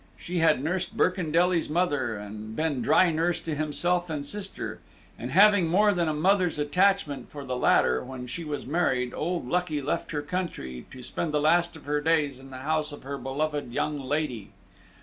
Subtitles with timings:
[0.17, 4.79] She had nursed Birkendelly's mother, and been dry nurse to himself and sister;
[5.19, 9.47] and having more than a mother's attachment for the latter, when she was married, old
[9.47, 13.03] Lucky left her country to spend the last of her days in the house of
[13.03, 14.49] her beloved young lady.